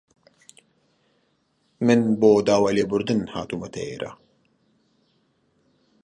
[1.85, 4.11] من بۆ داوای لێبوردن هاتوومەتە ئێرە.